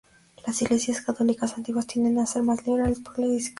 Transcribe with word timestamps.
Las 0.47 0.59
Iglesias 0.63 0.99
católicas 1.01 1.55
antiguas 1.59 1.85
tienden 1.85 2.17
a 2.17 2.25
ser 2.25 2.41
más 2.41 2.65
liberales 2.65 2.97
que 3.01 3.21
la 3.21 3.27
Iglesia 3.27 3.27
católica 3.27 3.29
romana. 3.29 3.49